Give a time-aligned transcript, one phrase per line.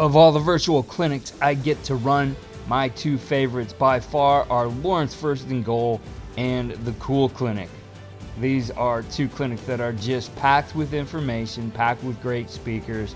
[0.00, 2.34] Of all the virtual clinics I get to run,
[2.66, 6.00] my two favorites by far are Lauren's First and Goal
[6.38, 7.68] and the Cool Clinic.
[8.40, 13.14] These are two clinics that are just packed with information, packed with great speakers.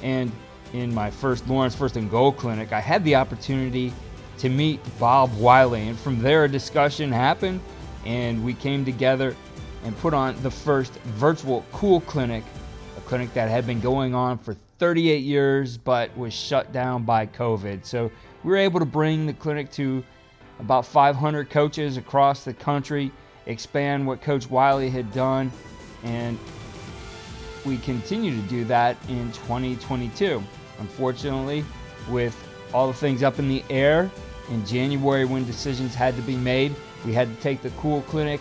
[0.00, 0.30] And
[0.72, 3.92] in my first Lauren's First and Goal clinic, I had the opportunity
[4.38, 5.88] to meet Bob Wylie.
[5.88, 7.60] And from there, a discussion happened,
[8.06, 9.34] and we came together
[9.82, 12.44] and put on the first virtual Cool Clinic,
[13.12, 17.84] clinic that had been going on for 38 years but was shut down by COVID.
[17.84, 18.10] So
[18.42, 20.02] we were able to bring the clinic to
[20.60, 23.12] about 500 coaches across the country,
[23.44, 25.52] expand what Coach Wylie had done,
[26.04, 26.38] and
[27.66, 30.42] we continue to do that in 2022.
[30.78, 31.66] Unfortunately,
[32.08, 32.34] with
[32.72, 34.10] all the things up in the air
[34.48, 38.40] in January when decisions had to be made, we had to take the Cool Clinic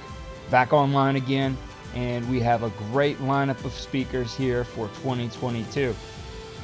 [0.50, 1.58] back online again,
[1.96, 5.96] and we have a great lineup of speakers here for 2022.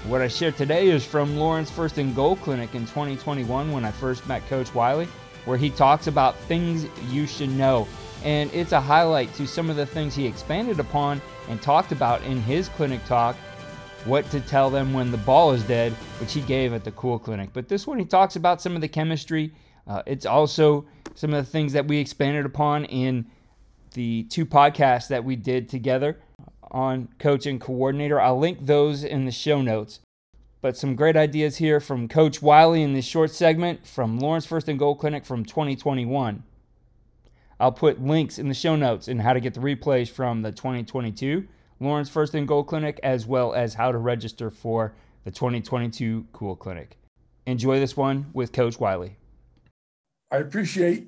[0.05, 3.91] What I share today is from Lauren's First and Goal Clinic in 2021 when I
[3.91, 5.07] first met Coach Wylie,
[5.45, 7.88] where he talks about things you should know.
[8.23, 12.23] And it's a highlight to some of the things he expanded upon and talked about
[12.23, 13.35] in his clinic talk
[14.05, 17.19] what to tell them when the ball is dead, which he gave at the Cool
[17.19, 17.49] Clinic.
[17.51, 19.53] But this one, he talks about some of the chemistry.
[19.85, 23.25] Uh, it's also some of the things that we expanded upon in
[23.97, 26.19] the two podcasts that we did together
[26.69, 28.21] on coach and coordinator.
[28.21, 30.01] I'll link those in the show notes.
[30.61, 34.69] But some great ideas here from Coach Wylie in this short segment from Lauren's First
[34.69, 36.43] and Goal Clinic from 2021.
[37.59, 40.51] I'll put links in the show notes and how to get the replays from the
[40.51, 41.47] 2022
[41.79, 44.93] Lauren's First and Goal Clinic as well as how to register for
[45.23, 46.97] the 2022 Cool Clinic.
[47.47, 49.15] Enjoy this one with Coach Wylie.
[50.31, 51.07] I appreciate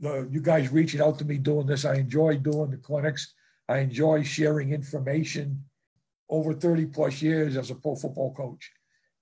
[0.00, 1.84] you guys reaching out to me doing this.
[1.84, 3.34] I enjoy doing the clinics.
[3.68, 5.64] I enjoy sharing information
[6.28, 8.70] over 30 plus years as a pro football coach.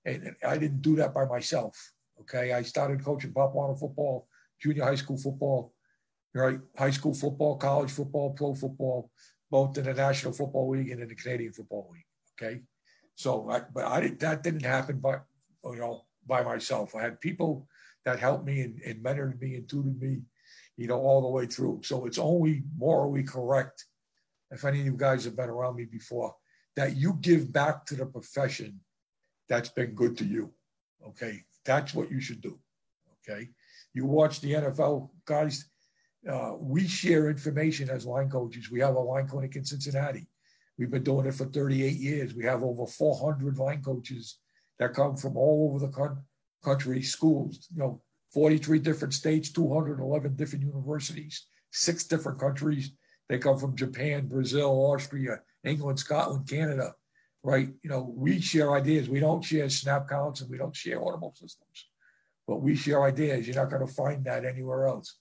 [0.05, 1.93] And I didn't do that by myself.
[2.21, 2.53] Okay.
[2.53, 4.28] I started coaching Pop Warner football,
[4.61, 5.72] junior high school football,
[6.34, 6.61] right?
[6.77, 9.10] High school football, college football, pro football,
[9.50, 12.05] both in the National Football League and in the Canadian Football League.
[12.41, 12.60] Okay.
[13.16, 15.19] So, I, but I did, that didn't happen by,
[15.65, 16.95] you know, by myself.
[16.95, 17.66] I had people
[18.05, 20.21] that helped me and, and mentored me and tutored me,
[20.78, 21.81] you know, all the way through.
[21.83, 23.84] So it's only morally correct
[24.50, 26.34] if any of you guys have been around me before,
[26.77, 28.81] that you give back to the profession
[29.49, 30.53] that's been good to you.
[31.06, 31.43] Okay.
[31.65, 32.59] That's what you should do.
[33.28, 33.49] Okay.
[33.93, 35.69] You watch the NFL guys,
[36.28, 38.71] uh, we share information as line coaches.
[38.71, 40.28] We have a line clinic in Cincinnati.
[40.78, 42.34] We've been doing it for 38 years.
[42.34, 44.39] We have over 400 line coaches
[44.78, 46.16] that come from all over the
[46.62, 48.00] country, schools, you know,
[48.33, 52.93] 43 different states, 211 different universities, six different countries,
[53.28, 56.94] they come from Japan, Brazil, Austria, England, Scotland, Canada,
[57.43, 57.69] right?
[57.83, 59.09] You know, we share ideas.
[59.09, 61.86] We don't share snap counts and we don't share audible systems,
[62.47, 63.47] but we share ideas.
[63.47, 65.16] You're not going to find that anywhere else.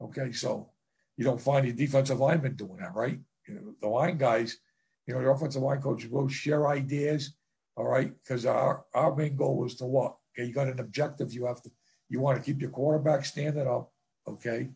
[0.00, 0.70] Okay, so
[1.16, 3.18] you don't find a defensive lineman doing that, right?
[3.46, 4.58] You know, the line guys,
[5.06, 7.34] you know, the offensive line coaches will share ideas,
[7.76, 8.12] all right?
[8.22, 10.16] Because our, our main goal is to what?
[10.32, 11.32] Okay, you got an objective.
[11.32, 11.70] You have to,
[12.12, 13.90] you want to keep your quarterback standing up,
[14.28, 14.68] okay?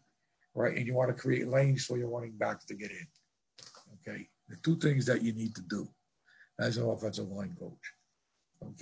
[0.56, 0.76] right?
[0.76, 3.06] And you want to create lanes for your running backs to get in.
[4.00, 4.28] Okay.
[4.48, 5.86] The two things that you need to do
[6.58, 7.92] as an offensive line coach.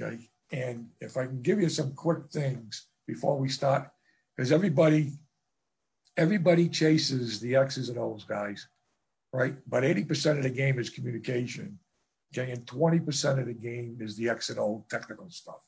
[0.01, 0.31] Okay.
[0.53, 3.91] And if I can give you some quick things before we start,
[4.37, 5.13] because everybody,
[6.17, 8.69] everybody chases the X's and O's, guys,
[9.33, 9.57] right?
[9.67, 11.79] But 80% of the game is communication.
[12.37, 15.65] Okay, and 20% of the game is the X and O technical stuff.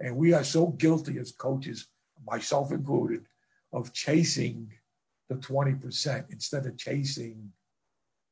[0.00, 1.88] And we are so guilty as coaches,
[2.26, 3.26] myself included,
[3.72, 4.72] of chasing
[5.28, 7.52] the 20% instead of chasing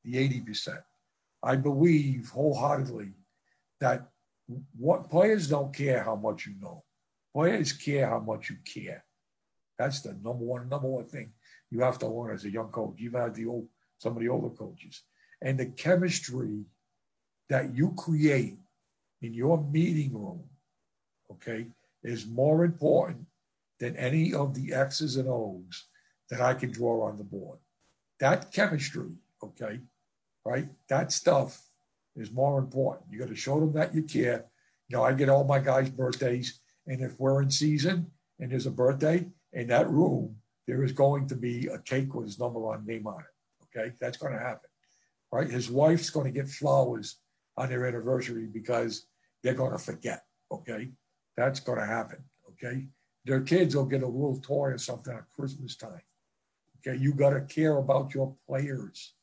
[0.05, 0.83] the 80%.
[1.43, 3.13] I believe wholeheartedly
[3.81, 4.09] that
[4.77, 6.85] what players don't care how much you know.
[7.35, 9.05] Players care how much you care.
[9.79, 11.33] That's the number one, number one thing
[11.71, 12.95] you have to learn as a young coach.
[12.99, 13.67] You've had the old,
[13.99, 15.03] some of the older coaches.
[15.43, 16.65] And the chemistry
[17.49, 18.57] that you create
[19.21, 20.45] in your meeting room,
[21.33, 21.67] okay,
[22.03, 23.27] is more important
[23.81, 25.87] than any of the X's and O's
[26.31, 27.59] that I can draw on the board.
[28.21, 29.11] That chemistry,
[29.43, 29.81] okay,
[30.45, 30.69] right?
[30.89, 31.61] That stuff
[32.17, 33.11] is more important.
[33.11, 34.47] You got to show them that you care.
[34.89, 38.67] You know, I get all my guys' birthdays, and if we're in season and there's
[38.67, 40.37] a birthday in that room,
[40.67, 43.77] there is going to be a cake with his number one name on it.
[43.79, 44.71] Okay, that's going to happen,
[45.33, 45.51] right?
[45.51, 47.17] His wife's going to get flowers
[47.57, 49.07] on their anniversary because
[49.43, 50.25] they're going to forget.
[50.51, 50.91] Okay,
[51.37, 52.19] that's going to happen.
[52.51, 52.87] Okay,
[53.25, 56.03] their kids will get a little toy or something at Christmas time.
[56.87, 59.15] Okay, you got to care about your players.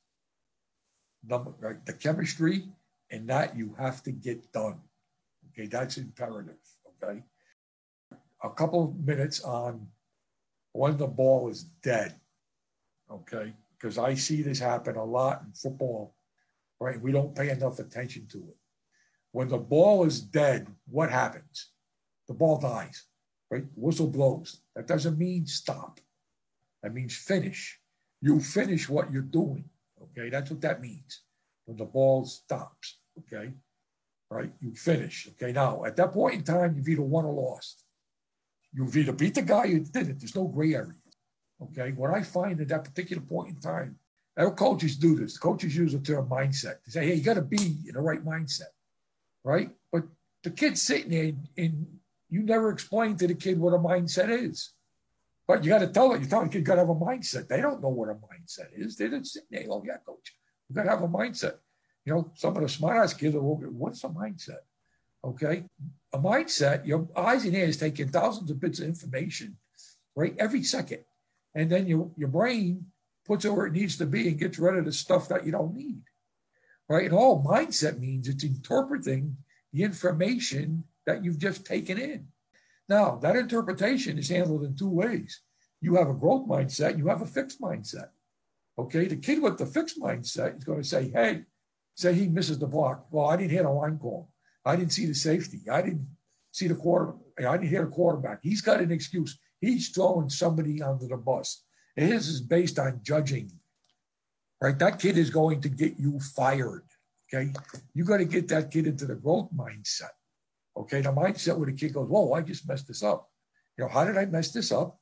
[1.23, 2.65] Number right, the chemistry
[3.11, 4.79] and that you have to get done.
[5.51, 6.55] Okay, that's imperative.
[7.03, 7.21] Okay,
[8.43, 9.87] a couple of minutes on
[10.71, 12.15] when the ball is dead.
[13.11, 16.15] Okay, because I see this happen a lot in football.
[16.79, 18.57] Right, we don't pay enough attention to it.
[19.31, 21.69] When the ball is dead, what happens?
[22.27, 23.05] The ball dies.
[23.51, 24.61] Right, whistle blows.
[24.75, 25.99] That doesn't mean stop.
[26.81, 27.79] That means finish.
[28.21, 29.65] You finish what you're doing.
[30.01, 31.23] Okay, that's what that means.
[31.65, 32.99] When the ball stops.
[33.19, 33.51] Okay,
[34.29, 35.27] right, you finish.
[35.31, 37.83] Okay, now at that point in time, you've either won or lost.
[38.73, 40.19] You've either beat the guy or did it.
[40.19, 40.93] There's no gray area.
[41.61, 43.97] Okay, what I find at that particular point in time,
[44.37, 45.37] our coaches do this.
[45.37, 46.77] Coaches use the term mindset.
[46.85, 48.71] They say, hey, you got to be in the right mindset,
[49.43, 49.69] right?
[49.91, 50.05] But
[50.41, 51.85] the kid's sitting there and
[52.31, 54.71] you never explain to the kid what a mindset is.
[55.47, 56.21] But you got to tell it.
[56.21, 57.47] You tell the kid got to have a mindset.
[57.49, 58.95] They don't know what a mindset is.
[58.95, 59.65] They didn't sit there.
[59.69, 60.33] Oh yeah, coach,
[60.69, 61.55] you got to have a mindset.
[62.05, 64.61] You know, some of the smart ass kids go, what's a mindset?
[65.23, 65.65] Okay,
[66.13, 66.87] a mindset.
[66.87, 69.57] Your eyes and ears taking thousands of bits of information,
[70.15, 71.03] right, every second,
[71.53, 72.85] and then your your brain
[73.27, 75.51] puts it where it needs to be and gets rid of the stuff that you
[75.51, 76.01] don't need,
[76.87, 77.05] right?
[77.05, 79.37] And all mindset means it's interpreting
[79.73, 82.27] the information that you've just taken in.
[82.89, 85.41] Now, that interpretation is handled in two ways.
[85.79, 88.09] You have a growth mindset, you have a fixed mindset.
[88.77, 91.43] Okay, the kid with the fixed mindset is going to say, hey,
[91.95, 93.05] say he misses the block.
[93.11, 94.29] Well, I didn't hit a line call.
[94.65, 95.61] I didn't see the safety.
[95.69, 96.07] I didn't
[96.51, 97.13] see the quarter.
[97.39, 98.39] I didn't hear a quarterback.
[98.43, 99.39] He's got an excuse.
[99.59, 101.63] He's throwing somebody under the bus.
[101.97, 103.51] And his is based on judging.
[104.61, 104.77] Right?
[104.77, 106.85] That kid is going to get you fired.
[107.33, 107.51] Okay.
[107.93, 110.11] You got to get that kid into the growth mindset.
[110.77, 113.29] Okay, the mindset where the kid goes, Whoa, I just messed this up.
[113.77, 114.97] You know, how did I mess this up?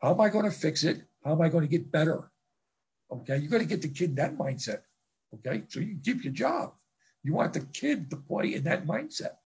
[0.00, 1.02] How am I going to fix it?
[1.24, 2.30] How am I going to get better?
[3.10, 4.80] Okay, you got to get the kid that mindset.
[5.34, 6.72] Okay, so you keep your job.
[7.22, 9.36] You want the kid to play in that mindset.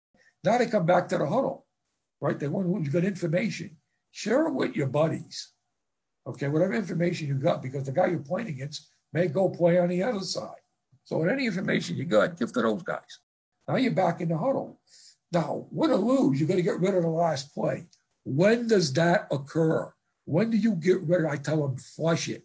[0.44, 1.66] Now they come back to the huddle,
[2.20, 2.38] right?
[2.38, 3.76] They want you got information.
[4.10, 5.52] Share it with your buddies.
[6.26, 9.88] Okay, whatever information you got, because the guy you're playing against may go play on
[9.88, 10.60] the other side.
[11.04, 13.20] So, any information you got, give to those guys.
[13.66, 14.80] Now you're back in the huddle.
[15.32, 17.86] Now, win or lose, you're going to get rid of the last play.
[18.24, 19.92] When does that occur?
[20.24, 22.44] When do you get rid I tell them, flush it.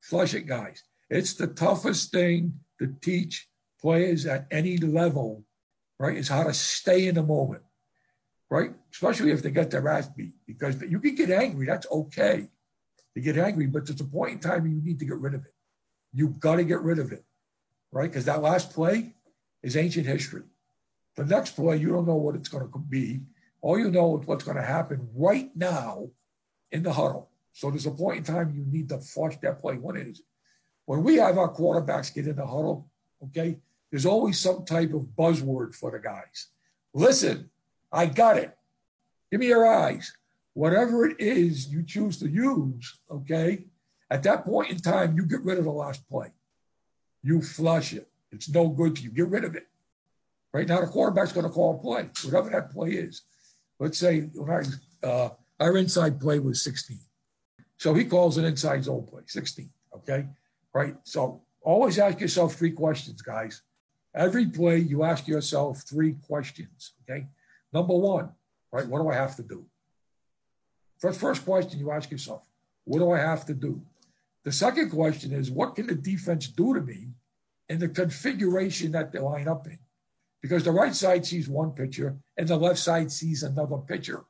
[0.00, 0.82] Flush it, guys.
[1.10, 3.48] It's the toughest thing to teach
[3.80, 5.44] players at any level,
[5.98, 6.16] right?
[6.16, 7.62] Is how to stay in the moment,
[8.50, 8.70] right?
[8.92, 11.66] Especially if they get their ass beat, because you can get angry.
[11.66, 12.48] That's okay
[13.14, 15.44] to get angry, but there's a point in time you need to get rid of
[15.44, 15.54] it.
[16.12, 17.24] You've got to get rid of it,
[17.90, 18.10] right?
[18.10, 19.14] Because that last play
[19.62, 20.42] is ancient history.
[21.18, 23.22] The next play, you don't know what it's going to be.
[23.60, 26.10] All you know is what's going to happen right now
[26.70, 27.28] in the huddle.
[27.52, 29.74] So there's a point in time you need to flush that play.
[29.74, 30.22] When it is,
[30.84, 32.88] when we have our quarterbacks get in the huddle,
[33.24, 33.58] okay,
[33.90, 36.46] there's always some type of buzzword for the guys.
[36.94, 37.50] Listen,
[37.90, 38.56] I got it.
[39.32, 40.16] Give me your eyes.
[40.54, 43.64] Whatever it is you choose to use, okay,
[44.08, 46.28] at that point in time, you get rid of the last play.
[47.24, 48.08] You flush it.
[48.30, 49.10] It's no good to you.
[49.10, 49.66] Get rid of it.
[50.52, 53.22] Right now, the quarterback's going to call a play, whatever that play is.
[53.78, 55.28] Let's say I, uh,
[55.60, 56.98] our inside play was 16.
[57.76, 59.70] So he calls an inside zone play, 16.
[59.96, 60.26] Okay.
[60.74, 60.96] Right.
[61.04, 63.62] So always ask yourself three questions, guys.
[64.14, 66.94] Every play, you ask yourself three questions.
[67.02, 67.28] Okay.
[67.72, 68.30] Number one,
[68.72, 68.86] right?
[68.86, 69.66] What do I have to do?
[70.98, 72.42] First, first question you ask yourself,
[72.84, 73.80] what do I have to do?
[74.44, 77.08] The second question is, what can the defense do to me
[77.68, 79.78] in the configuration that they line up in?
[80.42, 84.24] Because the right side sees one picture and the left side sees another picture,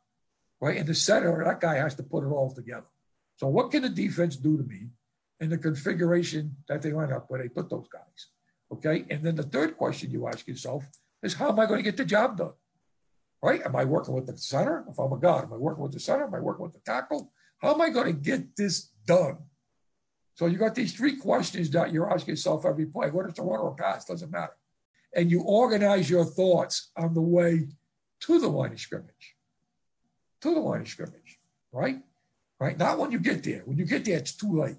[0.61, 0.77] right?
[0.77, 2.87] In the center, that guy has to put it all together.
[3.37, 4.89] So, what can the defense do to me
[5.41, 8.27] in the configuration that they line up where they put those guys?
[8.73, 9.05] Okay.
[9.11, 10.85] And then the third question you ask yourself
[11.23, 12.53] is how am I going to get the job done?
[13.43, 13.63] Right?
[13.65, 14.85] Am I working with the center?
[14.91, 16.25] If I'm a guard, am I working with the center?
[16.25, 17.33] Am I working with the tackle?
[17.59, 19.39] How am I going to get this done?
[20.35, 23.11] So you got these three questions that you're asking yourself every play.
[23.11, 24.05] What is the run or a pass?
[24.05, 24.57] Doesn't matter.
[25.15, 27.69] And you organize your thoughts on the way
[28.21, 29.37] to the line of scrimmage.
[30.43, 31.39] To the line of scrimmage,
[31.73, 31.99] right?
[32.61, 32.79] Right?
[32.79, 33.63] Not when you get there.
[33.65, 34.77] When you get there, it's too late.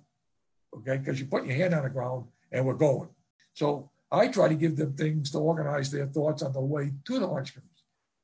[0.76, 3.10] Okay, because you put your hand on the ground and we're going.
[3.54, 7.20] So I try to give them things to organize their thoughts on the way to
[7.20, 7.70] the line of scrimmage.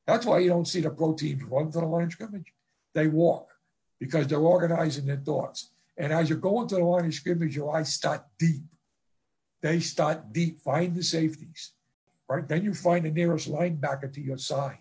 [0.05, 2.53] That's why you don't see the pro teams run to the line of scrimmage.
[2.93, 3.49] They walk
[3.99, 5.71] because they're organizing their thoughts.
[5.97, 8.63] And as you're going to the line of scrimmage, your eyes start deep.
[9.61, 10.61] They start deep.
[10.61, 11.71] Find the safeties,
[12.27, 12.47] right?
[12.47, 14.79] Then you find the nearest linebacker to your side,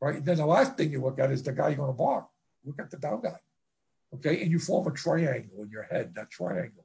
[0.00, 0.24] right?
[0.24, 2.30] Then the last thing you look at is the guy you're going to block.
[2.64, 3.38] Look at the down guy,
[4.14, 4.42] okay?
[4.42, 6.14] And you form a triangle in your head.
[6.14, 6.84] That triangle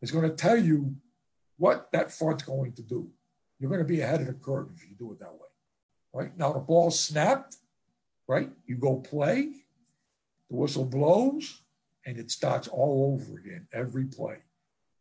[0.00, 0.94] is going to tell you
[1.56, 3.10] what that front's going to do.
[3.58, 5.48] You're going to be ahead of the curve if you do it that way,
[6.14, 6.36] right?
[6.38, 7.56] Now the ball snapped,
[8.26, 8.50] right?
[8.66, 9.52] You go play,
[10.48, 11.60] the whistle blows,
[12.06, 14.38] and it starts all over again every play.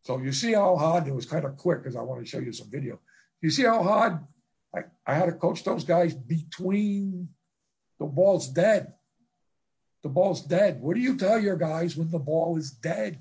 [0.01, 2.39] So you see how hard it was kind of quick because I want to show
[2.39, 2.99] you some video.
[3.41, 4.19] You see how hard
[4.75, 7.29] I, I had to coach those guys between
[7.99, 8.93] the ball's dead.
[10.03, 10.81] The ball's dead.
[10.81, 13.19] What do you tell your guys when the ball is dead?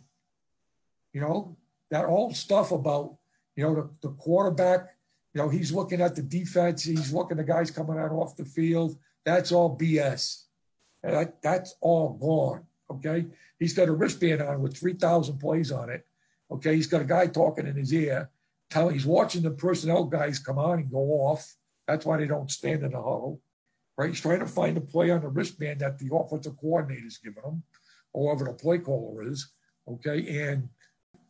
[1.12, 1.56] You know,
[1.90, 3.16] that old stuff about,
[3.56, 4.94] you know, the, the quarterback,
[5.34, 8.36] you know, he's looking at the defense, he's looking at the guys coming out off
[8.36, 8.96] the field.
[9.24, 10.44] That's all BS.
[11.02, 12.64] That, that's all gone.
[12.90, 13.26] Okay.
[13.58, 16.06] He's got a wristband on with 3,000 plays on it.
[16.50, 16.76] Okay.
[16.76, 18.30] He's got a guy talking in his ear,
[18.70, 21.54] telling he's watching the personnel guys come on and go off.
[21.86, 23.40] That's why they don't stand in the huddle.
[23.96, 24.10] Right.
[24.10, 27.42] He's trying to find a play on the wristband that the offensive coordinator is giving
[27.42, 27.64] him,
[28.12, 29.50] or whoever the play caller is.
[29.88, 30.44] Okay.
[30.44, 30.68] And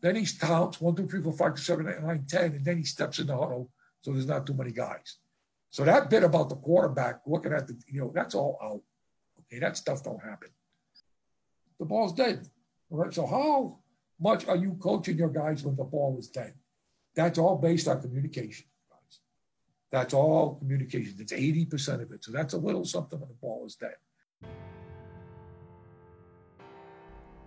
[0.02, 2.76] then he counts one, two, three, four, five, six, seven, eight, nine, ten, and then
[2.76, 3.70] he steps in the huddle.
[4.02, 5.16] So there's not too many guys.
[5.70, 8.82] So that bit about the quarterback looking at the, you know, that's all out.
[9.40, 10.48] Okay, that stuff don't happen.
[11.78, 12.46] The ball's dead.
[12.90, 13.14] All right.
[13.14, 13.78] So how
[14.20, 16.52] much are you coaching your guys when the ball is dead?
[17.18, 18.64] That's all based on communication.
[19.90, 21.16] That's all communication.
[21.18, 22.22] It's 80% of it.
[22.22, 23.96] So that's a little something when the ball is dead.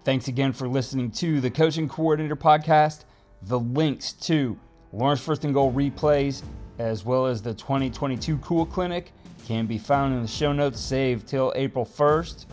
[0.03, 3.05] Thanks again for listening to the Coach and Coordinator Podcast.
[3.43, 4.59] The links to
[4.91, 6.43] Lauren's First and Goal replays,
[6.77, 9.13] as well as the 2022 Cool Clinic,
[9.45, 12.45] can be found in the show notes saved till April 1st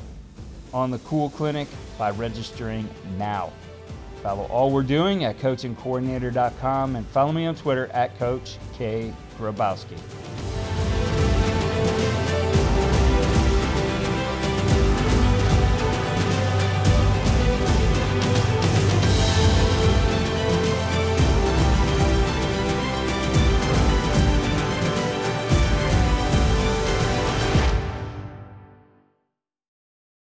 [0.73, 1.67] on the Cool Clinic
[1.99, 3.51] by registering now.
[4.23, 9.13] Follow all we're doing at coachingcoordinator.com and follow me on Twitter at Coach K.
[9.39, 9.97] Grabowski.